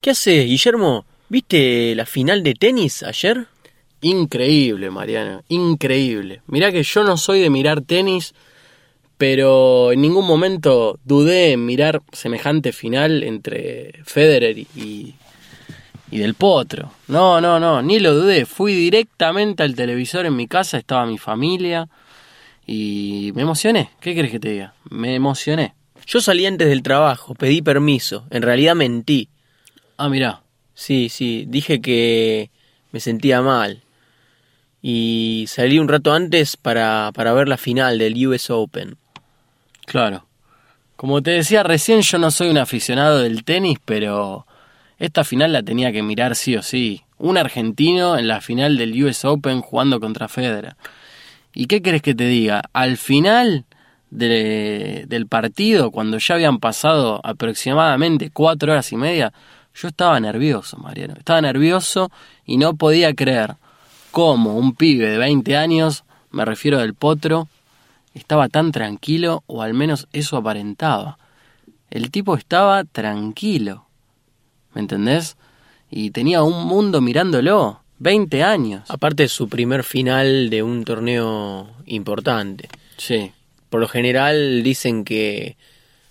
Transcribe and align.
¿Qué 0.00 0.12
haces, 0.12 0.46
Guillermo? 0.46 1.04
¿Viste 1.28 1.94
la 1.94 2.06
final 2.06 2.42
de 2.42 2.54
tenis 2.54 3.02
ayer? 3.02 3.48
Increíble, 4.00 4.90
Mariano, 4.90 5.42
increíble. 5.48 6.40
Mirá 6.46 6.72
que 6.72 6.82
yo 6.82 7.04
no 7.04 7.18
soy 7.18 7.40
de 7.40 7.50
mirar 7.50 7.82
tenis, 7.82 8.32
pero 9.18 9.92
en 9.92 10.00
ningún 10.00 10.26
momento 10.26 10.98
dudé 11.04 11.52
en 11.52 11.66
mirar 11.66 12.00
semejante 12.12 12.72
final 12.72 13.22
entre 13.24 14.00
Federer 14.04 14.56
y, 14.56 15.16
y 16.10 16.18
Del 16.18 16.32
Potro. 16.32 16.90
No, 17.08 17.42
no, 17.42 17.60
no, 17.60 17.82
ni 17.82 17.98
lo 17.98 18.14
dudé. 18.14 18.46
Fui 18.46 18.74
directamente 18.74 19.64
al 19.64 19.74
televisor 19.74 20.24
en 20.24 20.34
mi 20.34 20.48
casa, 20.48 20.78
estaba 20.78 21.04
mi 21.04 21.18
familia 21.18 21.90
y 22.66 23.32
me 23.34 23.42
emocioné. 23.42 23.90
¿Qué 24.00 24.14
querés 24.14 24.30
que 24.30 24.40
te 24.40 24.52
diga? 24.52 24.72
Me 24.88 25.14
emocioné. 25.14 25.74
Yo 26.06 26.22
salí 26.22 26.46
antes 26.46 26.68
del 26.68 26.82
trabajo, 26.82 27.34
pedí 27.34 27.60
permiso. 27.60 28.24
En 28.30 28.40
realidad 28.40 28.74
mentí. 28.74 29.28
Ah, 30.02 30.08
mirá. 30.08 30.40
Sí, 30.72 31.10
sí, 31.10 31.44
dije 31.46 31.82
que 31.82 32.50
me 32.90 33.00
sentía 33.00 33.42
mal. 33.42 33.82
Y 34.80 35.44
salí 35.46 35.78
un 35.78 35.88
rato 35.88 36.14
antes 36.14 36.56
para, 36.56 37.10
para 37.14 37.34
ver 37.34 37.48
la 37.48 37.58
final 37.58 37.98
del 37.98 38.26
US 38.26 38.48
Open. 38.48 38.96
Claro. 39.84 40.24
Como 40.96 41.20
te 41.22 41.32
decía 41.32 41.64
recién, 41.64 42.00
yo 42.00 42.16
no 42.16 42.30
soy 42.30 42.48
un 42.48 42.56
aficionado 42.56 43.18
del 43.18 43.44
tenis, 43.44 43.78
pero 43.84 44.46
esta 44.98 45.22
final 45.22 45.52
la 45.52 45.62
tenía 45.62 45.92
que 45.92 46.02
mirar 46.02 46.34
sí 46.34 46.56
o 46.56 46.62
sí. 46.62 47.02
Un 47.18 47.36
argentino 47.36 48.16
en 48.16 48.26
la 48.26 48.40
final 48.40 48.78
del 48.78 49.04
US 49.04 49.26
Open 49.26 49.60
jugando 49.60 50.00
contra 50.00 50.28
Federer. 50.28 50.76
¿Y 51.52 51.66
qué 51.66 51.82
querés 51.82 52.00
que 52.00 52.14
te 52.14 52.24
diga? 52.24 52.62
Al 52.72 52.96
final 52.96 53.66
del 54.08 55.26
partido, 55.28 55.90
cuando 55.90 56.16
ya 56.16 56.36
habían 56.36 56.58
pasado 56.58 57.20
aproximadamente 57.22 58.30
cuatro 58.30 58.72
horas 58.72 58.90
y 58.92 58.96
media, 58.96 59.34
yo 59.74 59.88
estaba 59.88 60.18
nervioso, 60.20 60.76
Mariano. 60.76 61.14
Estaba 61.18 61.40
nervioso 61.40 62.10
y 62.44 62.56
no 62.56 62.74
podía 62.74 63.14
creer 63.14 63.56
cómo 64.10 64.56
un 64.56 64.74
pibe 64.74 65.08
de 65.08 65.18
20 65.18 65.56
años, 65.56 66.04
me 66.30 66.44
refiero 66.44 66.78
del 66.78 66.94
potro, 66.94 67.48
estaba 68.14 68.48
tan 68.48 68.72
tranquilo, 68.72 69.44
o 69.46 69.62
al 69.62 69.74
menos 69.74 70.08
eso 70.12 70.36
aparentaba. 70.36 71.18
El 71.90 72.10
tipo 72.10 72.36
estaba 72.36 72.84
tranquilo. 72.84 73.86
¿Me 74.74 74.80
entendés? 74.80 75.36
Y 75.90 76.10
tenía 76.10 76.42
un 76.42 76.66
mundo 76.66 77.00
mirándolo. 77.00 77.80
20 77.98 78.42
años. 78.42 78.90
Aparte 78.90 79.24
de 79.24 79.28
su 79.28 79.48
primer 79.48 79.84
final 79.84 80.48
de 80.48 80.62
un 80.62 80.84
torneo 80.84 81.68
importante. 81.86 82.68
Sí. 82.96 83.32
Por 83.68 83.80
lo 83.80 83.88
general 83.88 84.62
dicen 84.62 85.04
que 85.04 85.56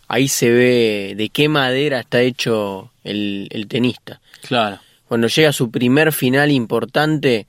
ahí 0.10 0.28
se 0.28 0.50
ve 0.50 1.14
de 1.16 1.30
qué 1.30 1.48
madera 1.48 2.02
está 2.02 2.22
hecho 2.22 2.92
el, 3.04 3.66
tenista. 3.70 4.20
Claro. 4.42 4.80
Cuando 5.08 5.28
llega 5.28 5.50
a 5.50 5.54
su 5.54 5.72
primer 5.72 6.12
final 6.12 6.52
importante, 6.52 7.48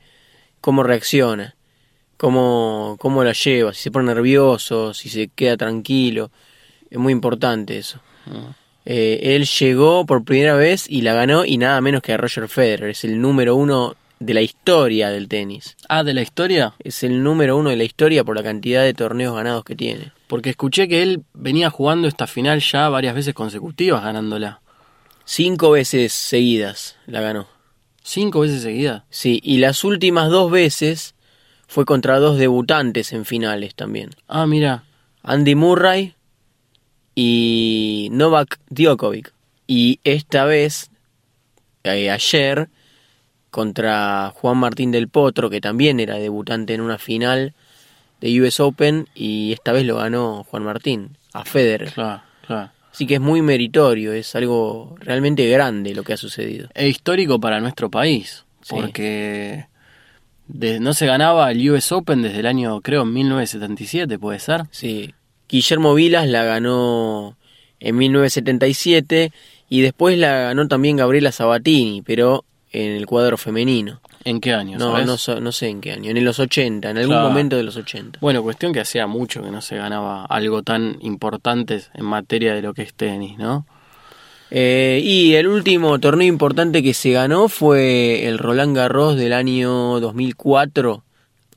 cómo 0.60 0.82
reacciona, 0.82 1.56
cómo, 2.16 2.96
cómo 3.00 3.24
la 3.24 3.32
lleva, 3.32 3.74
si 3.74 3.82
se 3.82 3.90
pone 3.90 4.14
nervioso, 4.14 4.94
si 4.94 5.08
se 5.08 5.28
queda 5.28 5.56
tranquilo. 5.56 6.30
Es 6.90 6.98
muy 6.98 7.12
importante 7.12 7.78
eso. 7.78 8.00
Ah. 8.26 8.54
Eh, 8.84 9.36
él 9.36 9.46
llegó 9.46 10.06
por 10.06 10.24
primera 10.24 10.54
vez 10.54 10.86
y 10.88 11.02
la 11.02 11.14
ganó 11.14 11.44
y 11.44 11.58
nada 11.58 11.80
menos 11.80 12.02
que 12.02 12.12
a 12.12 12.18
Roger 12.18 12.48
Federer. 12.48 12.90
Es 12.90 13.04
el 13.04 13.20
número 13.20 13.56
uno 13.56 13.96
de 14.20 14.34
la 14.34 14.42
historia 14.42 15.08
del 15.08 15.28
tenis. 15.28 15.76
Ah, 15.88 16.04
de 16.04 16.14
la 16.14 16.22
historia. 16.22 16.74
Es 16.78 17.02
el 17.02 17.22
número 17.22 17.56
uno 17.56 17.70
de 17.70 17.76
la 17.76 17.84
historia 17.84 18.22
por 18.22 18.36
la 18.36 18.42
cantidad 18.42 18.84
de 18.84 18.94
torneos 18.94 19.34
ganados 19.34 19.64
que 19.64 19.74
tiene. 19.74 20.12
Porque 20.28 20.50
escuché 20.50 20.86
que 20.86 21.02
él 21.02 21.24
venía 21.32 21.70
jugando 21.70 22.06
esta 22.06 22.26
final 22.26 22.60
ya 22.60 22.88
varias 22.90 23.14
veces 23.14 23.34
consecutivas 23.34 24.04
ganándola. 24.04 24.60
Cinco 25.24 25.72
veces 25.72 26.12
seguidas 26.12 26.96
la 27.06 27.22
ganó. 27.22 27.48
¿Cinco 28.02 28.40
veces 28.40 28.62
seguidas? 28.62 29.04
Sí, 29.10 29.40
y 29.42 29.58
las 29.58 29.84
últimas 29.84 30.28
dos 30.28 30.50
veces 30.50 31.14
fue 31.66 31.84
contra 31.84 32.18
dos 32.18 32.36
debutantes 32.38 33.12
en 33.12 33.24
finales 33.24 33.74
también. 33.74 34.10
Ah, 34.28 34.46
mira. 34.46 34.84
Andy 35.22 35.54
Murray 35.54 36.14
y 37.14 38.08
Novak 38.12 38.58
Djokovic. 38.68 39.32
Y 39.66 40.00
esta 40.04 40.44
vez, 40.44 40.90
eh, 41.84 42.10
ayer, 42.10 42.68
contra 43.50 44.32
Juan 44.34 44.58
Martín 44.58 44.90
del 44.90 45.08
Potro, 45.08 45.50
que 45.50 45.60
también 45.60 46.00
era 46.00 46.14
debutante 46.14 46.74
en 46.74 46.80
una 46.80 46.98
final 46.98 47.54
de 48.20 48.40
US 48.40 48.60
Open, 48.60 49.08
y 49.14 49.52
esta 49.52 49.72
vez 49.72 49.84
lo 49.84 49.96
ganó 49.96 50.44
Juan 50.44 50.62
Martín, 50.62 51.16
a 51.32 51.44
Federer. 51.44 51.92
Claro, 51.92 52.22
claro. 52.46 52.70
Así 52.92 53.06
que 53.06 53.14
es 53.14 53.20
muy 53.20 53.40
meritorio, 53.40 54.12
es 54.12 54.34
algo 54.34 54.96
realmente 54.98 55.48
grande 55.48 55.94
lo 55.94 56.02
que 56.02 56.12
ha 56.12 56.16
sucedido. 56.16 56.68
Es 56.74 56.90
histórico 56.90 57.38
para 57.38 57.60
nuestro 57.60 57.88
país, 57.90 58.44
porque 58.68 59.66
no 60.48 60.92
se 60.92 61.06
ganaba 61.06 61.50
el 61.52 61.70
US 61.70 61.92
Open 61.92 62.22
desde 62.22 62.40
el 62.40 62.46
año, 62.46 62.80
creo, 62.80 63.04
1977, 63.04 64.18
¿puede 64.18 64.40
ser? 64.40 64.64
Sí, 64.70 65.14
Guillermo 65.48 65.94
Vilas 65.94 66.28
la 66.28 66.44
ganó 66.44 67.36
en 67.78 67.96
1977 67.96 69.32
y 69.68 69.80
después 69.80 70.18
la 70.18 70.32
ganó 70.32 70.66
también 70.68 70.96
Gabriela 70.96 71.32
Sabatini, 71.32 72.02
pero 72.02 72.44
en 72.72 72.92
el 72.92 73.06
cuadro 73.06 73.36
femenino. 73.36 74.00
¿En 74.24 74.40
qué 74.40 74.52
año? 74.52 74.78
No, 74.78 75.02
no, 75.04 75.16
sé 75.52 75.68
en 75.68 75.80
qué 75.80 75.92
año, 75.92 76.10
en 76.10 76.24
los 76.24 76.38
80, 76.38 76.90
en 76.90 76.98
algún 76.98 77.16
momento 77.16 77.56
de 77.56 77.62
los 77.62 77.76
80. 77.76 78.18
Bueno, 78.20 78.42
cuestión 78.42 78.72
que 78.72 78.80
hacía 78.80 79.06
mucho 79.06 79.42
que 79.42 79.50
no 79.50 79.62
se 79.62 79.76
ganaba 79.76 80.26
algo 80.26 80.62
tan 80.62 80.98
importante 81.00 81.82
en 81.94 82.04
materia 82.04 82.54
de 82.54 82.62
lo 82.62 82.74
que 82.74 82.82
es 82.82 82.94
tenis, 82.94 83.38
¿no? 83.38 83.66
Eh, 84.50 85.00
y 85.02 85.34
el 85.34 85.46
último 85.46 85.98
torneo 86.00 86.26
importante 86.26 86.82
que 86.82 86.92
se 86.92 87.12
ganó 87.12 87.48
fue 87.48 88.26
el 88.26 88.38
Roland 88.38 88.76
Garros 88.76 89.16
del 89.16 89.32
año 89.32 90.00
2004, 90.00 91.02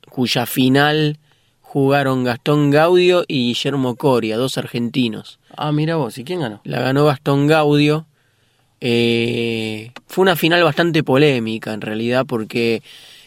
cuya 0.08 0.46
final 0.46 1.18
jugaron 1.60 2.22
Gastón 2.22 2.70
Gaudio 2.70 3.24
y 3.26 3.48
Guillermo 3.48 3.96
Coria, 3.96 4.36
dos 4.36 4.58
argentinos. 4.58 5.40
Ah, 5.56 5.72
mira 5.72 5.96
vos, 5.96 6.16
¿y 6.18 6.24
quién 6.24 6.40
ganó? 6.40 6.60
La 6.62 6.80
ganó 6.80 7.04
Gastón 7.04 7.48
Gaudio. 7.48 8.06
Eh, 8.86 9.92
fue 10.06 10.20
una 10.20 10.36
final 10.36 10.62
bastante 10.62 11.02
polémica 11.02 11.72
en 11.72 11.80
realidad 11.80 12.26
porque 12.26 12.82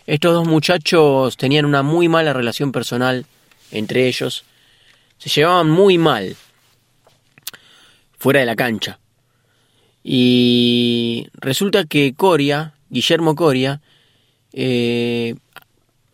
estos 0.06 0.31
dos 0.31 0.47
muchachos 0.47 1.35
tenían 1.35 1.66
una 1.66 1.81
muy 1.81 2.07
mala 2.07 2.31
relación 2.31 2.72
personal 2.72 3.25
entre 3.72 4.07
ellos. 4.07 4.46
Se 5.17 5.31
llevaban 5.31 5.67
muy 5.67 5.97
mal 5.97 6.35
fuera 8.19 8.41
de 8.41 8.46
la 8.46 8.56
cancha. 8.56 9.00
Y 10.03 11.28
resulta 11.34 11.85
que 11.85 12.13
Coria, 12.13 12.75
Guillermo 12.91 13.34
Coria, 13.34 13.81
eh, 14.53 15.34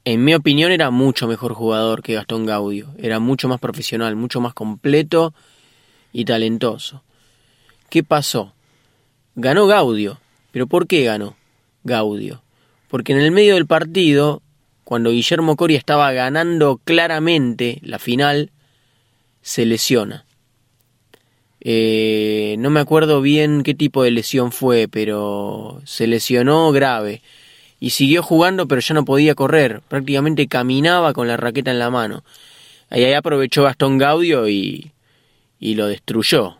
en 0.05 0.23
mi 0.23 0.35
opinión 0.35 0.71
era 0.71 0.89
mucho 0.89 1.27
mejor 1.27 1.53
jugador 1.53 2.01
que 2.01 2.13
Gastón 2.13 2.45
Gaudio. 2.45 2.95
Era 2.97 3.19
mucho 3.19 3.49
más 3.49 3.59
profesional, 3.59 4.15
mucho 4.15 4.39
más 4.39 4.53
completo 4.53 5.33
y 6.13 6.23
talentoso. 6.23 7.03
¿Qué 7.89 8.03
pasó? 8.03 8.53
Ganó 9.35 9.65
Gaudio. 9.67 10.19
¿Pero 10.51 10.67
por 10.67 10.87
qué 10.87 11.03
ganó 11.03 11.35
Gaudio? 11.83 12.43
Porque 12.87 13.13
en 13.13 13.19
el 13.19 13.31
medio 13.31 13.55
del 13.55 13.65
partido, 13.65 14.43
cuando 14.83 15.09
Guillermo 15.09 15.55
Coria 15.55 15.79
estaba 15.79 16.11
ganando 16.11 16.79
claramente 16.83 17.79
la 17.81 17.97
final, 17.97 18.51
se 19.41 19.65
lesiona. 19.65 20.25
Eh, 21.61 22.55
no 22.59 22.69
me 22.69 22.81
acuerdo 22.81 23.21
bien 23.21 23.63
qué 23.63 23.73
tipo 23.73 24.03
de 24.03 24.11
lesión 24.11 24.51
fue, 24.51 24.87
pero 24.87 25.81
se 25.85 26.05
lesionó 26.05 26.71
grave 26.71 27.21
y 27.79 27.91
siguió 27.91 28.21
jugando 28.21 28.67
pero 28.67 28.81
ya 28.81 28.93
no 28.93 29.05
podía 29.05 29.33
correr, 29.33 29.81
prácticamente 29.87 30.47
caminaba 30.47 31.13
con 31.13 31.27
la 31.27 31.37
raqueta 31.37 31.71
en 31.71 31.79
la 31.79 31.89
mano. 31.89 32.23
Ahí, 32.89 33.11
aprovechó 33.13 33.63
Gastón 33.63 33.97
Gaudio 33.97 34.47
y, 34.47 34.91
y 35.59 35.73
lo 35.73 35.87
destruyó. 35.87 36.57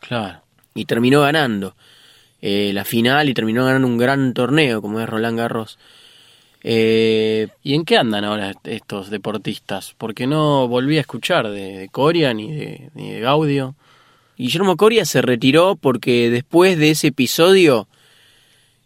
Claro. 0.00 0.40
Y 0.74 0.86
terminó 0.86 1.20
ganando 1.20 1.76
eh, 2.42 2.70
la 2.72 2.84
final 2.84 3.28
y 3.28 3.34
terminó 3.34 3.64
ganando 3.64 3.86
un 3.86 3.98
gran 3.98 4.32
torneo 4.34 4.80
como 4.80 5.00
es 5.00 5.08
Roland 5.08 5.38
Garros. 5.38 5.78
Eh, 6.62 7.48
¿Y 7.62 7.74
en 7.74 7.84
qué 7.84 7.96
andan 7.96 8.24
ahora 8.24 8.52
estos 8.64 9.10
deportistas? 9.10 9.94
Porque 9.96 10.26
no 10.26 10.68
volví 10.68 10.98
a 10.98 11.02
escuchar 11.02 11.50
de, 11.50 11.88
Coria 11.90 12.34
ni 12.34 12.52
de, 12.52 12.90
ni 12.94 13.12
de 13.12 13.20
Gaudio. 13.20 13.74
Guillermo 14.36 14.76
Coria 14.76 15.04
se 15.04 15.22
retiró 15.22 15.76
porque 15.76 16.30
después 16.30 16.78
de 16.78 16.90
ese 16.90 17.08
episodio 17.08 17.88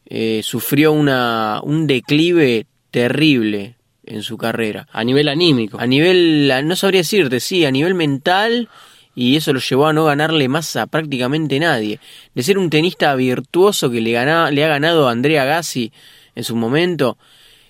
eh, 0.07 0.41
sufrió 0.43 0.93
una, 0.93 1.61
un 1.62 1.87
declive 1.87 2.67
terrible 2.91 3.77
en 4.05 4.23
su 4.23 4.37
carrera. 4.37 4.87
A 4.93 5.03
nivel 5.05 5.29
anímico. 5.29 5.79
A 5.79 5.87
nivel, 5.87 6.53
no 6.65 6.77
sabría 6.77 7.00
decirte, 7.00 7.41
sí, 7.41 7.65
a 7.65 7.71
nivel 7.71 7.95
mental, 7.95 8.69
y 9.14 9.37
eso 9.37 9.52
lo 9.52 9.61
llevó 9.61 9.87
a 9.87 9.93
no 9.93 10.05
ganarle 10.05 10.49
más 10.49 10.76
a 10.76 10.87
prácticamente 10.87 11.58
nadie. 11.61 12.00
De 12.34 12.43
ser 12.43 12.58
un 12.58 12.70
tenista 12.70 13.14
virtuoso 13.14 13.90
que 13.90 14.00
le, 14.00 14.12
gana, 14.12 14.50
le 14.50 14.64
ha 14.64 14.69
ganado 14.69 15.08
a 15.08 15.12
Andrea 15.12 15.44
Gassi 15.44 15.93
en 16.34 16.44
su 16.44 16.56
momento, 16.56 17.16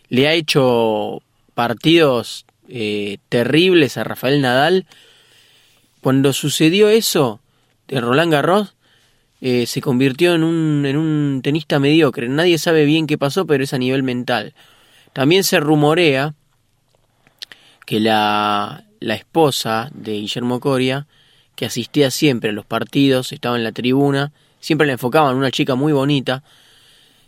le 0.09 0.29
ha 0.29 0.33
hecho 0.33 1.23
partidos 1.55 2.47
eh, 2.69 3.19
terribles 3.29 3.97
a 3.97 4.05
Rafael 4.05 4.41
Nadal. 4.41 4.87
Cuando 6.01 6.33
sucedió 6.33 6.89
eso 6.89 7.41
de 7.89 8.01
Roland 8.01 8.33
Garros, 8.33 8.75
eh, 9.41 9.67
se 9.67 9.83
convirtió 9.83 10.35
en 10.35 10.43
un, 10.43 10.87
en 10.87 10.97
un 10.97 11.41
tenista 11.43 11.79
mediocre. 11.79 12.29
Nadie 12.29 12.57
sabe 12.57 12.87
bien 12.87 13.07
qué 13.07 13.19
pasó, 13.19 13.47
pero 13.47 13.65
es 13.65 13.75
a 13.75 13.79
nivel 13.79 14.03
mental. 14.03 14.55
También 15.13 15.45
se 15.45 15.61
rumorea 15.61 16.35
que 17.85 18.01
la, 18.01 18.85
la 19.01 19.15
esposa 19.15 19.91
de 19.93 20.13
Guillermo 20.13 20.61
Coria, 20.61 21.07
que 21.57 21.67
asistía 21.67 22.11
siempre 22.11 22.51
a 22.51 22.53
los 22.53 22.65
partidos, 22.67 23.33
estaba 23.33 23.57
en 23.57 23.65
la 23.65 23.73
tribuna, 23.73 24.33
siempre 24.61 24.87
la 24.87 24.95
enfocaban, 24.95 25.37
una 25.37 25.51
chica 25.51 25.75
muy 25.75 25.93
bonita, 25.93 26.43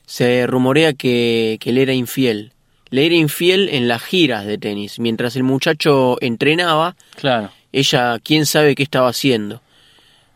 se 0.06 0.46
rumorea 0.46 0.92
que, 0.92 1.58
que 1.60 1.72
le 1.72 1.82
era 1.82 1.92
infiel. 1.92 2.52
Le 2.90 3.06
era 3.06 3.14
infiel 3.16 3.68
en 3.70 3.88
las 3.88 4.02
giras 4.02 4.46
de 4.46 4.58
tenis. 4.58 4.98
Mientras 5.00 5.34
el 5.36 5.42
muchacho 5.42 6.16
entrenaba, 6.20 6.94
Claro. 7.16 7.50
ella 7.72 8.18
quién 8.22 8.46
sabe 8.46 8.74
qué 8.76 8.84
estaba 8.84 9.08
haciendo, 9.08 9.60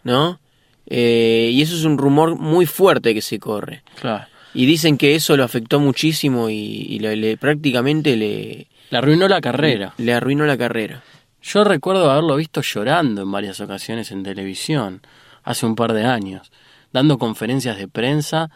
¿no? 0.03 0.41
Eh, 0.87 1.51
y 1.53 1.63
eso 1.63 1.77
es 1.77 1.85
un 1.85 1.97
rumor 1.99 2.37
muy 2.37 2.67
fuerte 2.67 3.15
que 3.15 3.23
se 3.23 3.39
corre. 3.39 3.83
Claro. 4.01 4.27
Y 4.53 4.67
dicen 4.67 4.99
que 4.99 5.15
eso 5.15 5.37
lo 5.37 5.45
afectó 5.45 5.79
muchísimo 5.79 6.51
y, 6.51 6.55
y 6.57 6.99
le, 6.99 7.15
le- 7.15 7.37
prácticamente 7.37 8.17
le, 8.17 8.67
Le 8.91 8.99
arruinó 8.99 9.29
la 9.29 9.41
carrera. 9.41 9.95
le 9.99 10.13
arruinó 10.13 10.45
la 10.47 10.59
carrera. 10.59 11.05
Yo 11.43 11.65
recuerdo 11.65 12.11
haberlo 12.11 12.37
visto 12.37 12.61
llorando 12.61 13.23
en 13.23 13.33
varias 13.33 13.61
ocasiones 13.61 14.11
en 14.11 14.23
televisión, 14.23 15.03
hace 15.43 15.67
un 15.67 15.75
par 15.75 15.93
de 15.93 16.05
años, 16.05 16.53
dando 16.93 17.19
conferencias 17.19 17.79
de 17.79 17.89
prensa 17.89 18.51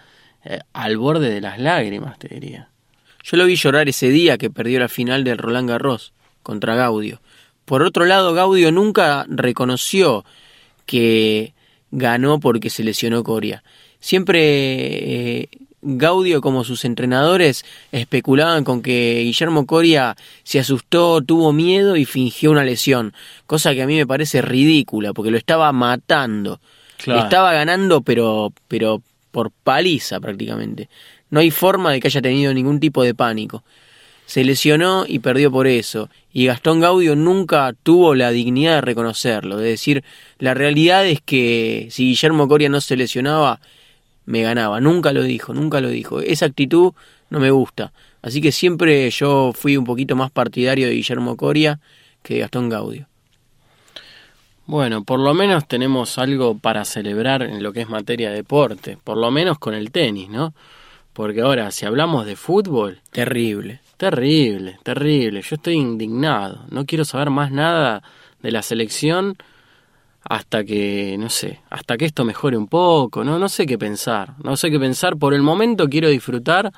eh, 0.44 0.60
al 0.72 0.98
borde 0.98 1.30
de 1.30 1.40
las 1.40 1.58
lágrimas, 1.58 2.18
te 2.18 2.28
diría. 2.28 2.68
Yo 3.22 3.38
lo 3.38 3.46
vi 3.46 3.56
llorar 3.56 3.88
ese 3.88 4.10
día 4.10 4.36
que 4.36 4.50
perdió 4.50 4.78
la 4.78 4.88
final 4.88 5.24
del 5.24 5.38
Roland 5.38 5.68
Garros 5.68 6.12
contra 6.42 6.74
Gaudio. 6.74 7.22
Por 7.64 7.82
otro 7.82 8.04
lado, 8.04 8.34
Gaudio 8.34 8.70
nunca 8.70 9.24
reconoció 9.28 10.26
que 10.84 11.54
ganó 11.90 12.38
porque 12.38 12.68
se 12.68 12.84
lesionó 12.84 13.24
Coria. 13.24 13.64
Siempre 13.98 14.40
eh, 14.42 15.48
Gaudio, 15.84 16.40
como 16.40 16.64
sus 16.64 16.84
entrenadores, 16.84 17.64
especulaban 17.92 18.64
con 18.64 18.82
que 18.82 19.20
Guillermo 19.22 19.66
Coria 19.66 20.16
se 20.42 20.58
asustó, 20.58 21.20
tuvo 21.20 21.52
miedo 21.52 21.96
y 21.96 22.06
fingió 22.06 22.50
una 22.50 22.64
lesión. 22.64 23.12
Cosa 23.46 23.74
que 23.74 23.82
a 23.82 23.86
mí 23.86 23.96
me 23.96 24.06
parece 24.06 24.40
ridícula, 24.40 25.12
porque 25.12 25.30
lo 25.30 25.36
estaba 25.36 25.70
matando. 25.72 26.60
Claro. 26.96 27.24
Estaba 27.24 27.52
ganando, 27.52 28.00
pero, 28.00 28.52
pero 28.66 29.02
por 29.30 29.50
paliza 29.50 30.20
prácticamente. 30.20 30.88
No 31.28 31.40
hay 31.40 31.50
forma 31.50 31.92
de 31.92 32.00
que 32.00 32.08
haya 32.08 32.22
tenido 32.22 32.54
ningún 32.54 32.80
tipo 32.80 33.02
de 33.02 33.14
pánico. 33.14 33.62
Se 34.26 34.42
lesionó 34.42 35.04
y 35.06 35.18
perdió 35.18 35.50
por 35.50 35.66
eso. 35.66 36.08
Y 36.32 36.46
Gastón 36.46 36.80
Gaudio 36.80 37.14
nunca 37.14 37.74
tuvo 37.82 38.14
la 38.14 38.30
dignidad 38.30 38.76
de 38.76 38.80
reconocerlo. 38.80 39.58
De 39.58 39.68
decir, 39.68 40.02
la 40.38 40.54
realidad 40.54 41.06
es 41.06 41.20
que 41.20 41.88
si 41.90 42.04
Guillermo 42.04 42.48
Coria 42.48 42.68
no 42.68 42.80
se 42.80 42.96
lesionaba, 42.96 43.60
me 44.26 44.42
ganaba. 44.42 44.80
Nunca 44.80 45.12
lo 45.12 45.22
dijo, 45.22 45.52
nunca 45.54 45.80
lo 45.80 45.88
dijo. 45.88 46.20
Esa 46.20 46.46
actitud 46.46 46.92
no 47.30 47.40
me 47.40 47.50
gusta. 47.50 47.92
Así 48.22 48.40
que 48.40 48.52
siempre 48.52 49.10
yo 49.10 49.52
fui 49.54 49.76
un 49.76 49.84
poquito 49.84 50.16
más 50.16 50.30
partidario 50.30 50.86
de 50.86 50.94
Guillermo 50.94 51.36
Coria 51.36 51.80
que 52.22 52.34
de 52.34 52.40
Gastón 52.40 52.68
Gaudio. 52.68 53.06
Bueno, 54.66 55.04
por 55.04 55.20
lo 55.20 55.34
menos 55.34 55.68
tenemos 55.68 56.16
algo 56.16 56.56
para 56.56 56.84
celebrar 56.86 57.42
en 57.42 57.62
lo 57.62 57.72
que 57.72 57.82
es 57.82 57.88
materia 57.88 58.30
de 58.30 58.36
deporte, 58.36 58.96
por 59.04 59.18
lo 59.18 59.30
menos 59.30 59.58
con 59.58 59.74
el 59.74 59.90
tenis, 59.90 60.30
¿no? 60.30 60.54
Porque 61.12 61.42
ahora, 61.42 61.70
si 61.70 61.84
hablamos 61.84 62.24
de 62.24 62.34
fútbol, 62.34 63.00
Terrible. 63.12 63.80
terrible, 63.98 64.78
terrible, 64.82 65.42
yo 65.42 65.56
estoy 65.56 65.74
indignado, 65.74 66.64
no 66.70 66.86
quiero 66.86 67.04
saber 67.04 67.28
más 67.30 67.52
nada 67.52 68.02
de 68.42 68.50
la 68.50 68.62
selección 68.62 69.36
hasta 70.28 70.64
que, 70.64 71.16
no 71.18 71.28
sé, 71.30 71.60
hasta 71.70 71.96
que 71.96 72.04
esto 72.06 72.24
mejore 72.24 72.56
un 72.56 72.66
poco, 72.68 73.24
no, 73.24 73.38
no 73.38 73.48
sé 73.48 73.66
qué 73.66 73.76
pensar, 73.78 74.34
no 74.42 74.56
sé 74.56 74.70
qué 74.70 74.78
pensar, 74.80 75.16
por 75.16 75.34
el 75.34 75.42
momento 75.42 75.88
quiero 75.88 76.08
disfrutar 76.08 76.72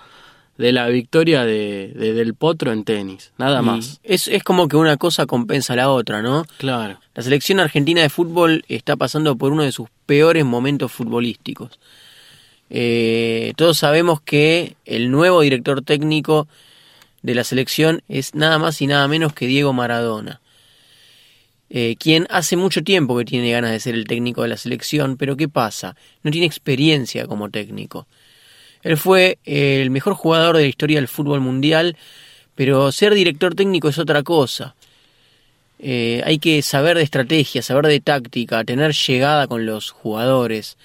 de 0.58 0.72
la 0.72 0.88
victoria 0.88 1.44
de, 1.44 1.92
de- 1.94 2.12
del 2.14 2.34
potro 2.34 2.72
en 2.72 2.82
tenis, 2.84 3.32
nada 3.38 3.60
Y 3.60 3.64
más. 3.64 4.00
Es, 4.02 4.26
es 4.26 4.42
como 4.42 4.68
que 4.68 4.76
una 4.76 4.96
cosa 4.96 5.26
compensa 5.26 5.74
a 5.74 5.76
la 5.76 5.90
otra, 5.90 6.22
¿no? 6.22 6.44
Claro, 6.58 6.98
La 7.14 7.22
selección 7.22 7.60
argentina 7.60 8.00
de 8.02 8.08
fútbol 8.08 8.64
está 8.68 8.96
pasando 8.96 9.36
por 9.36 9.52
uno 9.52 9.62
de 9.64 9.72
sus 9.72 9.88
peores 10.06 10.44
momentos 10.44 10.90
futbolísticos. 10.92 11.78
Eh, 12.68 13.52
todos 13.56 13.78
sabemos 13.78 14.20
que 14.20 14.76
el 14.86 15.10
nuevo 15.10 15.40
director 15.42 15.82
técnico 15.82 16.48
de 17.22 17.34
la 17.34 17.44
selección 17.44 18.02
es 18.08 18.34
nada 18.34 18.58
más 18.58 18.80
y 18.82 18.86
nada 18.86 19.06
menos 19.08 19.32
que 19.34 19.46
Diego 19.46 19.72
Maradona, 19.72 20.40
eh, 21.68 21.96
quien 21.98 22.26
hace 22.30 22.56
mucho 22.56 22.84
tiempo 22.84 23.16
que 23.16 23.24
tiene 23.24 23.50
ganas 23.50 23.72
de 23.72 23.80
ser 23.80 23.94
el 23.94 24.06
técnico 24.06 24.42
de 24.42 24.48
la 24.48 24.56
selección, 24.56 25.16
pero 25.16 25.36
¿qué 25.36 25.48
pasa? 25.48 25.96
No 26.22 26.30
tiene 26.30 26.46
experiencia 26.46 27.26
como 27.26 27.50
técnico. 27.50 28.06
Él 28.82 28.96
fue 28.96 29.38
eh, 29.44 29.82
el 29.82 29.90
mejor 29.90 30.14
jugador 30.14 30.56
de 30.56 30.62
la 30.62 30.68
historia 30.68 30.98
del 30.98 31.08
fútbol 31.08 31.40
mundial, 31.40 31.96
pero 32.54 32.92
ser 32.92 33.14
director 33.14 33.54
técnico 33.54 33.88
es 33.88 33.98
otra 33.98 34.22
cosa. 34.22 34.76
Eh, 35.78 36.22
hay 36.24 36.38
que 36.38 36.62
saber 36.62 36.96
de 36.96 37.02
estrategia, 37.02 37.62
saber 37.62 37.86
de 37.88 38.00
táctica, 38.00 38.64
tener 38.64 38.92
llegada 38.94 39.46
con 39.46 39.66
los 39.66 39.90
jugadores, 39.90 40.76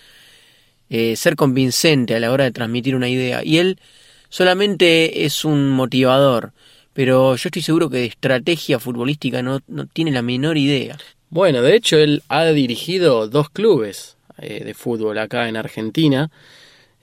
ser 1.15 1.37
convincente 1.37 2.15
a 2.15 2.19
la 2.19 2.33
hora 2.33 2.43
de 2.43 2.51
transmitir 2.51 2.97
una 2.97 3.07
idea. 3.07 3.45
Y 3.45 3.59
él 3.59 3.79
solamente 4.27 5.23
es 5.23 5.45
un 5.45 5.69
motivador, 5.69 6.51
pero 6.93 7.35
yo 7.35 7.47
estoy 7.47 7.61
seguro 7.61 7.89
que 7.89 7.97
de 7.97 8.05
estrategia 8.05 8.79
futbolística 8.79 9.41
no, 9.41 9.59
no 9.67 9.85
tiene 9.85 10.11
la 10.11 10.21
menor 10.21 10.57
idea. 10.57 10.97
Bueno, 11.29 11.61
de 11.61 11.75
hecho 11.75 11.97
él 11.97 12.23
ha 12.27 12.45
dirigido 12.45 13.27
dos 13.27 13.49
clubes 13.49 14.17
eh, 14.37 14.63
de 14.63 14.73
fútbol 14.73 15.17
acá 15.17 15.47
en 15.47 15.55
Argentina. 15.55 16.29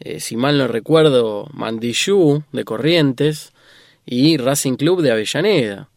Eh, 0.00 0.20
si 0.20 0.36
mal 0.36 0.58
no 0.58 0.68
recuerdo, 0.68 1.48
Mandillú 1.52 2.42
de 2.52 2.64
Corrientes 2.64 3.52
y 4.04 4.36
Racing 4.36 4.74
Club 4.74 5.02
de 5.02 5.12
Avellaneda. 5.12 5.88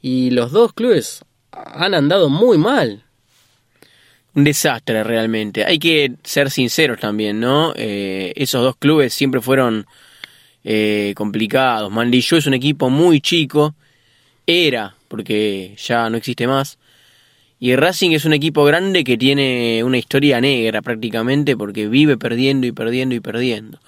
Y 0.00 0.30
los 0.30 0.52
dos 0.52 0.72
clubes 0.72 1.24
han 1.50 1.94
andado 1.94 2.28
muy 2.28 2.56
mal. 2.56 3.04
Un 4.34 4.44
desastre 4.44 5.02
realmente. 5.02 5.64
Hay 5.64 5.78
que 5.78 6.12
ser 6.22 6.50
sinceros 6.50 7.00
también, 7.00 7.40
¿no? 7.40 7.72
Eh, 7.76 8.32
esos 8.36 8.62
dos 8.62 8.76
clubes 8.76 9.12
siempre 9.12 9.40
fueron 9.40 9.86
eh, 10.68 11.14
complicados. 11.14 11.92
Mandillú 11.92 12.36
es 12.36 12.46
un 12.48 12.54
equipo 12.54 12.90
muy 12.90 13.20
chico. 13.20 13.76
Era, 14.48 14.96
porque 15.06 15.76
ya 15.78 16.10
no 16.10 16.16
existe 16.16 16.48
más. 16.48 16.78
Y 17.60 17.76
Racing 17.76 18.10
es 18.10 18.24
un 18.24 18.32
equipo 18.32 18.64
grande 18.64 19.04
que 19.04 19.16
tiene 19.16 19.84
una 19.84 19.96
historia 19.96 20.40
negra 20.40 20.82
prácticamente 20.82 21.56
porque 21.56 21.86
vive 21.86 22.18
perdiendo 22.18 22.66
y 22.66 22.72
perdiendo 22.72 23.14
y 23.14 23.20
perdiendo. 23.20 23.78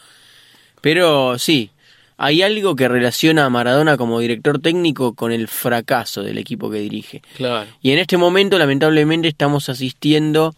Pero 0.80 1.36
sí, 1.36 1.70
hay 2.16 2.42
algo 2.42 2.76
que 2.76 2.86
relaciona 2.86 3.44
a 3.44 3.50
Maradona 3.50 3.96
como 3.96 4.20
director 4.20 4.60
técnico 4.60 5.14
con 5.14 5.32
el 5.32 5.48
fracaso 5.48 6.22
del 6.22 6.38
equipo 6.38 6.70
que 6.70 6.78
dirige. 6.78 7.22
Claro. 7.36 7.68
Y 7.82 7.90
en 7.90 7.98
este 7.98 8.16
momento, 8.16 8.56
lamentablemente, 8.56 9.26
estamos 9.26 9.68
asistiendo 9.68 10.54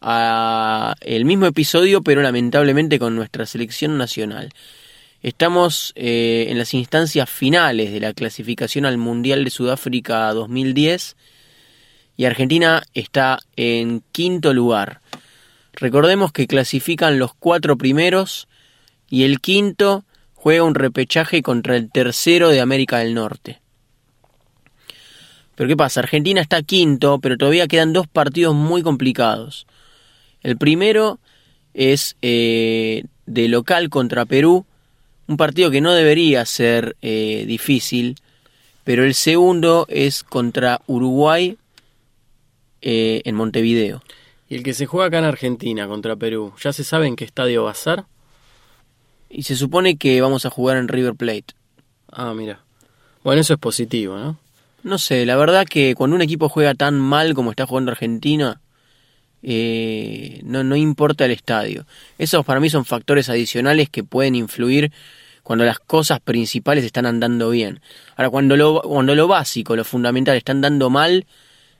a 0.00 0.94
el 1.00 1.24
mismo 1.24 1.46
episodio, 1.46 2.00
pero 2.02 2.22
lamentablemente 2.22 3.00
con 3.00 3.16
nuestra 3.16 3.44
selección 3.44 3.98
nacional. 3.98 4.50
Estamos 5.22 5.92
eh, 5.96 6.46
en 6.48 6.58
las 6.58 6.74
instancias 6.74 7.28
finales 7.28 7.92
de 7.92 7.98
la 7.98 8.14
clasificación 8.14 8.86
al 8.86 8.98
Mundial 8.98 9.42
de 9.42 9.50
Sudáfrica 9.50 10.32
2010 10.32 11.16
y 12.16 12.24
Argentina 12.24 12.84
está 12.94 13.40
en 13.56 14.04
quinto 14.12 14.54
lugar. 14.54 15.00
Recordemos 15.72 16.30
que 16.30 16.46
clasifican 16.46 17.18
los 17.18 17.34
cuatro 17.34 17.76
primeros 17.76 18.46
y 19.10 19.24
el 19.24 19.40
quinto 19.40 20.04
juega 20.34 20.62
un 20.62 20.76
repechaje 20.76 21.42
contra 21.42 21.76
el 21.76 21.90
tercero 21.90 22.50
de 22.50 22.60
América 22.60 22.98
del 22.98 23.14
Norte. 23.14 23.60
Pero 25.56 25.68
¿qué 25.68 25.76
pasa? 25.76 25.98
Argentina 25.98 26.40
está 26.40 26.62
quinto, 26.62 27.18
pero 27.18 27.36
todavía 27.36 27.66
quedan 27.66 27.92
dos 27.92 28.06
partidos 28.06 28.54
muy 28.54 28.82
complicados. 28.82 29.66
El 30.44 30.56
primero 30.56 31.18
es 31.74 32.16
eh, 32.22 33.02
de 33.26 33.48
local 33.48 33.88
contra 33.90 34.24
Perú, 34.24 34.64
un 35.28 35.36
partido 35.36 35.70
que 35.70 35.80
no 35.80 35.92
debería 35.92 36.44
ser 36.46 36.96
eh, 37.02 37.44
difícil, 37.46 38.16
pero 38.82 39.04
el 39.04 39.14
segundo 39.14 39.86
es 39.88 40.24
contra 40.24 40.80
Uruguay 40.86 41.58
eh, 42.80 43.20
en 43.24 43.34
Montevideo. 43.34 44.02
Y 44.48 44.56
el 44.56 44.62
que 44.62 44.72
se 44.72 44.86
juega 44.86 45.08
acá 45.08 45.18
en 45.18 45.26
Argentina 45.26 45.86
contra 45.86 46.16
Perú, 46.16 46.54
¿ya 46.60 46.72
se 46.72 46.82
sabe 46.82 47.06
en 47.06 47.14
qué 47.14 47.26
estadio 47.26 47.64
va 47.64 47.72
a 47.72 47.74
ser? 47.74 48.04
Y 49.28 49.42
se 49.42 49.56
supone 49.56 49.98
que 49.98 50.20
vamos 50.22 50.46
a 50.46 50.50
jugar 50.50 50.78
en 50.78 50.88
River 50.88 51.14
Plate. 51.14 51.54
Ah, 52.10 52.32
mira. 52.32 52.60
Bueno, 53.22 53.42
eso 53.42 53.52
es 53.52 53.60
positivo, 53.60 54.16
¿no? 54.16 54.38
No 54.82 54.96
sé, 54.96 55.26
la 55.26 55.36
verdad 55.36 55.66
que 55.66 55.94
cuando 55.94 56.16
un 56.16 56.22
equipo 56.22 56.48
juega 56.48 56.72
tan 56.72 56.98
mal 56.98 57.34
como 57.34 57.50
está 57.50 57.66
jugando 57.66 57.90
Argentina, 57.90 58.62
eh, 59.42 60.40
no, 60.44 60.64
no 60.64 60.76
importa 60.76 61.24
el 61.24 61.30
estadio. 61.30 61.86
Esos 62.18 62.44
para 62.44 62.60
mí 62.60 62.70
son 62.70 62.84
factores 62.84 63.28
adicionales 63.28 63.88
que 63.88 64.04
pueden 64.04 64.34
influir 64.34 64.92
cuando 65.42 65.64
las 65.64 65.78
cosas 65.78 66.20
principales 66.20 66.84
están 66.84 67.06
andando 67.06 67.50
bien. 67.50 67.80
Ahora, 68.16 68.30
cuando 68.30 68.56
lo, 68.56 68.82
cuando 68.82 69.14
lo 69.14 69.28
básico, 69.28 69.76
lo 69.76 69.84
fundamental 69.84 70.36
está 70.36 70.52
andando 70.52 70.90
mal, 70.90 71.26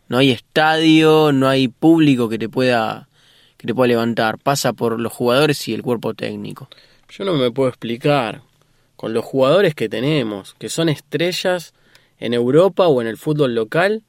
no 0.08 0.18
hay 0.18 0.30
estadio, 0.30 1.32
no 1.32 1.48
hay 1.48 1.68
público 1.68 2.28
que 2.28 2.38
te 2.38 2.48
pueda 2.48 3.08
que 3.58 3.66
te 3.66 3.74
pueda 3.74 3.88
levantar. 3.88 4.38
Pasa 4.38 4.72
por 4.72 4.98
los 5.00 5.12
jugadores 5.12 5.66
y 5.68 5.74
el 5.74 5.82
cuerpo 5.82 6.14
técnico. 6.14 6.68
Yo 7.10 7.24
no 7.24 7.34
me 7.34 7.50
puedo 7.50 7.68
explicar 7.68 8.42
con 8.96 9.12
los 9.12 9.24
jugadores 9.24 9.74
que 9.74 9.88
tenemos, 9.88 10.54
que 10.58 10.68
son 10.68 10.88
estrellas 10.88 11.74
en 12.18 12.34
Europa 12.34 12.88
o 12.88 13.00
en 13.00 13.06
el 13.06 13.16
fútbol 13.16 13.54
local, 13.54 14.02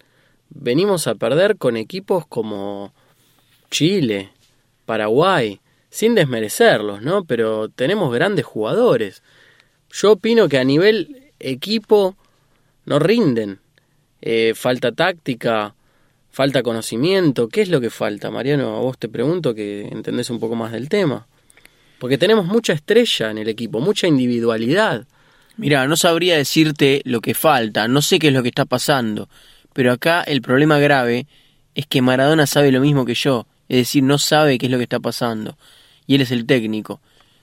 venimos 0.49 1.07
a 1.07 1.15
perder 1.15 1.57
con 1.57 1.77
equipos 1.77 2.25
como 2.27 2.93
Chile, 3.69 4.29
Paraguay, 4.85 5.59
sin 5.89 6.15
desmerecerlos, 6.15 7.01
¿no? 7.01 7.25
Pero 7.25 7.69
tenemos 7.69 8.13
grandes 8.13 8.45
jugadores. 8.45 9.23
Yo 9.91 10.13
opino 10.13 10.47
que 10.47 10.57
a 10.57 10.63
nivel 10.63 11.31
equipo 11.39 12.15
no 12.85 12.99
rinden. 12.99 13.59
Eh, 14.21 14.53
falta 14.55 14.91
táctica, 14.91 15.73
falta 16.31 16.61
conocimiento. 16.63 17.47
¿Qué 17.47 17.61
es 17.61 17.69
lo 17.69 17.81
que 17.81 17.89
falta, 17.89 18.29
Mariano? 18.29 18.77
A 18.77 18.79
vos 18.79 18.97
te 18.97 19.09
pregunto 19.09 19.55
que 19.55 19.87
entendés 19.87 20.29
un 20.29 20.39
poco 20.39 20.55
más 20.55 20.71
del 20.71 20.89
tema. 20.89 21.27
Porque 21.99 22.17
tenemos 22.17 22.45
mucha 22.45 22.73
estrella 22.73 23.31
en 23.31 23.39
el 23.39 23.49
equipo, 23.49 23.79
mucha 23.79 24.07
individualidad. 24.07 25.05
Mira, 25.57 25.85
no 25.87 25.97
sabría 25.97 26.37
decirte 26.37 27.01
lo 27.03 27.19
que 27.19 27.33
falta, 27.33 27.89
no 27.89 28.01
sé 28.01 28.17
qué 28.17 28.29
es 28.29 28.33
lo 28.33 28.41
que 28.41 28.47
está 28.47 28.63
pasando, 28.63 29.27
pero 29.73 29.91
acá 29.91 30.23
el 30.23 30.41
problema 30.41 30.79
grave 30.79 31.27
es 31.75 31.85
que 31.85 32.01
Maradona 32.01 32.47
sabe 32.47 32.71
lo 32.71 32.79
mismo 32.79 33.03
que 33.03 33.13
yo, 33.13 33.45
es 33.69 33.77
decir, 33.77 34.03
no 34.03 34.17
sabe 34.17 34.57
qué 34.57 34.65
es 34.65 34.71
lo 34.71 34.77
que 34.77 34.83
está 34.83 34.99
pasando, 34.99 35.57
y 36.07 36.15
él 36.15 36.21
es 36.21 36.31
el 36.31 36.45
técnico, 36.45 36.99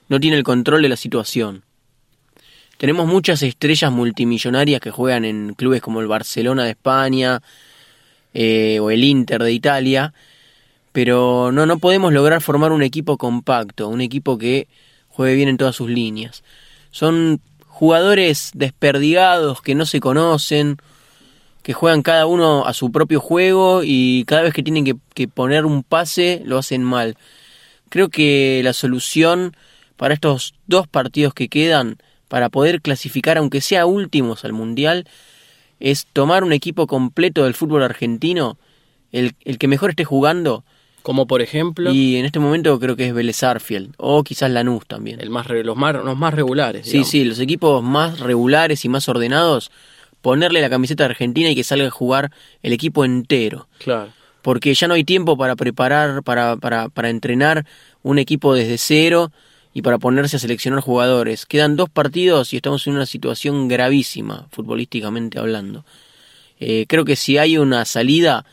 no 0.09 0.19
tiene 0.19 0.37
el 0.37 0.43
control 0.43 0.83
de 0.83 0.89
la 0.89 0.97
situación. 0.97 1.63
Tenemos 2.77 3.07
muchas 3.07 3.41
estrellas 3.41 3.91
multimillonarias 3.91 4.79
que 4.79 4.91
juegan 4.91 5.25
en 5.25 5.55
clubes 5.55 5.81
como 5.81 5.99
el 5.99 6.07
Barcelona 6.07 6.63
de 6.63 6.71
España 6.71 7.41
eh, 8.35 8.79
o 8.79 8.91
el 8.91 9.03
Inter 9.03 9.41
de 9.41 9.51
Italia, 9.51 10.13
pero 10.91 11.51
no, 11.51 11.65
no 11.65 11.79
podemos 11.79 12.13
lograr 12.13 12.41
formar 12.41 12.71
un 12.71 12.83
equipo 12.83 13.17
compacto, 13.17 13.87
un 13.87 14.01
equipo 14.01 14.37
que 14.37 14.67
juegue 15.09 15.35
bien 15.35 15.49
en 15.49 15.57
todas 15.57 15.75
sus 15.75 15.89
líneas. 15.89 16.43
Son 16.91 17.41
jugadores 17.65 18.51
desperdigados 18.53 19.61
que 19.61 19.75
no 19.75 19.85
se 19.85 19.99
conocen, 19.99 20.77
que 21.67 21.73
juegan 21.73 22.01
cada 22.01 22.27
uno 22.27 22.65
a 22.65 22.71
su 22.71 22.93
propio 22.93 23.19
juego 23.19 23.81
y 23.83 24.23
cada 24.25 24.43
vez 24.43 24.53
que 24.53 24.63
tienen 24.63 24.85
que, 24.85 24.95
que 25.13 25.27
poner 25.27 25.65
un 25.65 25.83
pase 25.83 26.41
lo 26.45 26.57
hacen 26.57 26.81
mal. 26.81 27.17
Creo 27.89 28.07
que 28.07 28.61
la 28.63 28.71
solución 28.71 29.53
para 29.97 30.13
estos 30.13 30.53
dos 30.67 30.87
partidos 30.87 31.33
que 31.33 31.49
quedan 31.49 31.97
para 32.29 32.47
poder 32.47 32.81
clasificar, 32.81 33.37
aunque 33.37 33.59
sea 33.59 33.85
últimos 33.85 34.45
al 34.45 34.53
Mundial, 34.53 35.09
es 35.81 36.07
tomar 36.13 36.45
un 36.45 36.53
equipo 36.53 36.87
completo 36.87 37.43
del 37.43 37.53
fútbol 37.53 37.83
argentino, 37.83 38.57
el, 39.11 39.33
el 39.43 39.57
que 39.57 39.67
mejor 39.67 39.89
esté 39.89 40.05
jugando. 40.05 40.63
Como 41.01 41.27
por 41.27 41.41
ejemplo. 41.41 41.91
Y 41.91 42.15
en 42.15 42.23
este 42.23 42.39
momento 42.39 42.79
creo 42.79 42.95
que 42.95 43.07
es 43.07 43.13
Vélez 43.13 43.43
Arfield, 43.43 43.93
o 43.97 44.23
quizás 44.23 44.49
Lanús 44.51 44.85
también. 44.87 45.19
El 45.19 45.31
más, 45.31 45.45
los, 45.49 45.75
más, 45.75 45.95
los 45.95 46.17
más 46.17 46.33
regulares. 46.33 46.87
Sí, 46.87 47.03
sí, 47.03 47.25
los 47.25 47.39
equipos 47.39 47.83
más 47.83 48.21
regulares 48.21 48.85
y 48.85 48.89
más 48.89 49.09
ordenados, 49.09 49.69
ponerle 50.27 50.59
la 50.59 50.69
camiseta 50.69 51.05
argentina 51.05 51.49
y 51.49 51.55
que 51.55 51.63
salga 51.63 51.87
a 51.87 51.89
jugar 51.89 52.33
el 52.61 52.73
equipo 52.73 53.05
entero. 53.05 53.69
Claro. 53.77 54.11
Porque 54.41 54.73
ya 54.73 54.89
no 54.89 54.95
hay 54.95 55.05
tiempo 55.05 55.37
para 55.37 55.55
preparar, 55.55 56.21
para, 56.21 56.57
para, 56.57 56.89
para 56.89 57.09
entrenar 57.09 57.65
un 58.03 58.19
equipo 58.19 58.53
desde 58.53 58.77
cero 58.77 59.31
y 59.73 59.83
para 59.83 59.99
ponerse 59.99 60.35
a 60.35 60.39
seleccionar 60.39 60.81
jugadores. 60.81 61.45
Quedan 61.45 61.77
dos 61.77 61.89
partidos 61.89 62.51
y 62.51 62.57
estamos 62.57 62.85
en 62.87 62.95
una 62.95 63.05
situación 63.05 63.69
gravísima, 63.69 64.49
futbolísticamente 64.51 65.39
hablando. 65.39 65.85
Eh, 66.59 66.87
creo 66.89 67.05
que 67.05 67.15
si 67.15 67.37
hay 67.37 67.57
una 67.57 67.85
salida 67.85 68.43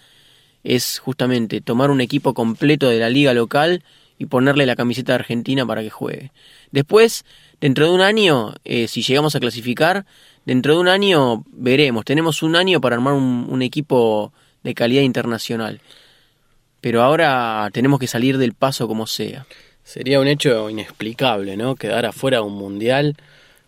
es 0.63 1.01
justamente 1.01 1.61
tomar 1.61 1.91
un 1.91 2.01
equipo 2.01 2.35
completo 2.35 2.89
de 2.89 3.01
la 3.01 3.11
liga 3.11 3.35
local 3.35 3.83
y 4.17 4.27
ponerle 4.27 4.65
la 4.65 4.77
camiseta 4.77 5.17
argentina 5.17 5.67
para 5.67 5.83
que 5.83 5.91
juegue. 5.91 6.31
Después, 6.71 7.25
dentro 7.61 7.89
de 7.89 7.93
un 7.93 8.01
año, 8.01 8.55
eh, 8.65 8.87
si 8.87 9.03
llegamos 9.03 9.35
a 9.35 9.41
clasificar, 9.41 10.07
dentro 10.45 10.75
de 10.75 10.81
un 10.81 10.89
año 10.89 11.45
veremos. 11.53 12.05
Tenemos 12.05 12.43
un 12.43 12.57
año 12.57 12.81
para 12.81 12.97
armar 12.97 13.15
un, 13.15 13.47
un 13.49 13.63
equipo 13.63 14.33
de 14.63 14.75
calidad 14.75 15.03
internacional. 15.03 15.81
Pero 16.81 17.03
ahora 17.03 17.69
tenemos 17.73 17.99
que 17.99 18.07
salir 18.07 18.39
del 18.39 18.55
paso 18.55 18.87
como 18.87 19.07
sea. 19.07 19.47
Sería 19.85 20.21
un 20.21 20.29
hecho 20.29 20.69
inexplicable, 20.71 21.57
¿no? 21.57 21.77
Quedar 21.77 22.07
afuera 22.07 22.39
de 22.39 22.45
un 22.45 22.55
mundial 22.55 23.17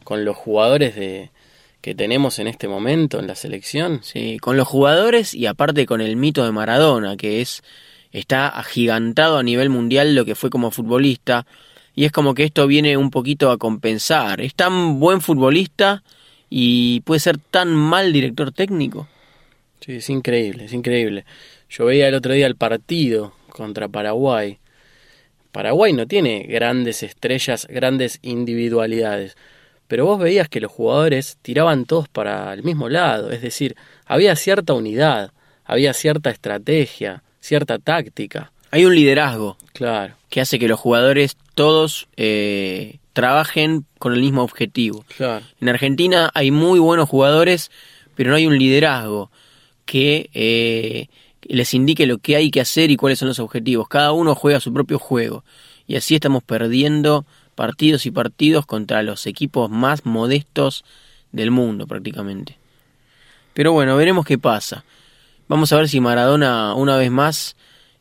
con 0.05 0.25
los 0.25 0.37
jugadores 0.37 0.97
de 0.97 1.31
que 1.81 1.95
tenemos 1.95 2.39
en 2.39 2.49
este 2.49 2.69
momento 2.69 3.21
en 3.21 3.27
la 3.27 3.35
selección. 3.35 4.01
Sí, 4.03 4.39
con 4.41 4.57
los 4.57 4.67
jugadores 4.67 5.35
y 5.35 5.47
aparte 5.47 5.87
con 5.87 6.01
el 6.01 6.17
mito 6.17 6.45
de 6.45 6.53
Maradona, 6.53 7.17
que 7.17 7.41
es 7.41 7.63
está 8.13 8.49
agigantado 8.49 9.39
a 9.39 9.43
nivel 9.43 9.69
mundial 9.69 10.15
lo 10.15 10.25
que 10.25 10.35
fue 10.35 10.49
como 10.49 10.71
futbolista 10.71 11.47
y 11.95 12.05
es 12.05 12.13
como 12.13 12.35
que 12.35 12.45
esto 12.45 12.67
viene 12.67 12.97
un 12.97 13.11
poquito 13.11 13.51
a 13.51 13.59
compensar. 13.59 14.41
Es 14.41 14.55
tan 14.55 14.99
buen 14.99 15.21
futbolista 15.21 16.03
y 16.49 17.01
puede 17.01 17.21
ser 17.21 17.39
tan 17.39 17.75
mal 17.75 18.13
director 18.13 18.53
técnico. 18.53 19.09
Sí, 19.81 19.97
es 19.97 20.11
increíble, 20.11 20.65
es 20.65 20.73
increíble. 20.73 21.25
Yo 21.69 21.85
veía 21.85 22.09
el 22.09 22.15
otro 22.15 22.33
día 22.33 22.47
el 22.47 22.57
partido 22.57 23.35
contra 23.51 23.89
Paraguay 23.89 24.59
Paraguay 25.57 25.95
no 25.95 26.07
tiene 26.07 26.43
grandes 26.43 27.03
estrellas, 27.03 27.67
grandes 27.71 28.19
individualidades, 28.21 29.39
pero 29.89 30.05
vos 30.05 30.19
veías 30.19 30.51
que 30.51 30.61
los 30.61 30.71
jugadores 30.71 31.39
tiraban 31.41 31.87
todos 31.87 32.09
para 32.09 32.53
el 32.53 32.63
mismo 32.63 32.91
lado, 32.91 33.31
es 33.31 33.41
decir, 33.41 33.75
había 34.05 34.37
cierta 34.37 34.75
unidad, 34.75 35.31
había 35.65 35.95
cierta 35.95 36.29
estrategia, 36.29 37.23
cierta 37.41 37.79
táctica. 37.79 38.53
Hay 38.71 38.85
un 38.85 38.95
liderazgo, 38.95 39.57
claro, 39.73 40.17
que 40.29 40.43
hace 40.43 40.59
que 40.59 40.69
los 40.69 40.79
jugadores 40.79 41.39
todos 41.55 42.07
eh, 42.19 42.99
trabajen 43.17 43.87
con 43.99 44.13
el 44.13 44.21
mismo 44.21 44.43
objetivo. 44.43 45.03
Claro. 45.17 45.43
En 45.59 45.71
Argentina 45.71 46.31
hay 46.35 46.51
muy 46.51 46.79
buenos 46.79 47.09
jugadores, 47.09 47.71
pero 48.15 48.29
no 48.29 48.37
hay 48.37 48.47
un 48.47 48.59
liderazgo 48.59 49.31
que 49.87 50.29
eh, 50.35 51.09
les 51.41 51.73
indique 51.73 52.07
lo 52.07 52.19
que 52.19 52.37
hay 52.37 52.51
que 52.51 52.61
hacer 52.61 52.91
y 52.91 52.97
cuáles 52.99 53.19
son 53.19 53.29
los 53.29 53.39
objetivos. 53.39 53.89
Cada 53.89 54.13
uno 54.13 54.35
juega 54.35 54.61
su 54.61 54.71
propio 54.71 54.99
juego. 54.99 55.45
Y 55.87 55.97
así 55.97 56.15
estamos 56.15 56.43
perdiendo 56.43 57.25
partidos 57.55 58.05
y 58.05 58.11
partidos 58.11 58.67
contra 58.67 59.03
los 59.03 59.27
equipos 59.27 59.71
más 59.71 60.05
modestos 60.05 60.85
del 61.33 61.51
mundo 61.51 61.87
prácticamente. 61.87 62.59
Pero 63.55 63.73
bueno, 63.73 63.97
veremos 63.97 64.27
qué 64.27 64.37
pasa. 64.37 64.85
Vamos 65.49 65.73
a 65.73 65.77
ver 65.77 65.89
si 65.89 66.01
Maradona 66.01 66.75
una 66.75 66.99
vez 66.99 67.11
más 67.11 67.57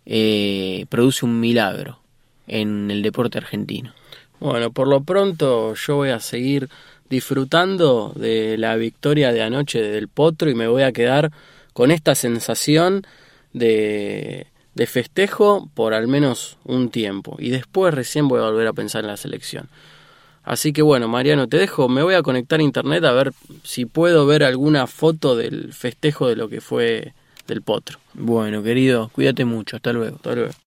eh, 0.05 0.86
produce 0.89 1.24
un 1.24 1.39
milagro 1.39 2.00
en 2.48 2.91
el 2.91 3.01
deporte 3.01 3.38
argentino. 3.38 3.93
Bueno, 4.39 4.71
por 4.71 4.87
lo 4.87 5.01
pronto 5.01 5.73
yo 5.75 5.95
voy 5.95 6.09
a 6.09 6.19
seguir 6.19 6.69
disfrutando 7.09 8.13
de 8.15 8.57
la 8.57 8.75
victoria 8.75 9.31
de 9.31 9.41
anoche 9.41 9.81
del 9.81 10.07
Potro 10.07 10.49
y 10.49 10.55
me 10.55 10.67
voy 10.67 10.83
a 10.83 10.91
quedar 10.91 11.31
con 11.73 11.91
esta 11.91 12.15
sensación 12.15 13.05
de, 13.53 14.47
de 14.75 14.87
festejo 14.87 15.69
por 15.73 15.93
al 15.93 16.07
menos 16.07 16.57
un 16.63 16.89
tiempo 16.89 17.37
y 17.39 17.49
después 17.49 17.93
recién 17.93 18.27
voy 18.27 18.39
a 18.39 18.49
volver 18.49 18.67
a 18.67 18.73
pensar 18.73 19.03
en 19.03 19.11
la 19.11 19.17
selección. 19.17 19.69
Así 20.43 20.73
que 20.73 20.83
bueno, 20.83 21.07
Mariano, 21.07 21.47
te 21.47 21.57
dejo, 21.57 21.89
me 21.89 22.03
voy 22.03 22.13
a 22.13 22.21
conectar 22.21 22.59
a 22.59 22.63
internet 22.63 23.03
a 23.03 23.13
ver 23.13 23.33
si 23.63 23.85
puedo 23.85 24.27
ver 24.27 24.43
alguna 24.43 24.85
foto 24.85 25.35
del 25.35 25.73
festejo 25.73 26.27
de 26.27 26.35
lo 26.35 26.49
que 26.49 26.61
fue 26.61 27.13
del 27.47 27.63
potro. 27.63 27.97
Bueno, 28.13 28.61
querido, 28.61 29.09
cuídate 29.09 29.43
mucho, 29.43 29.77
hasta 29.77 29.91
luego. 29.91 30.17
Hasta 30.17 30.35
luego. 30.35 30.64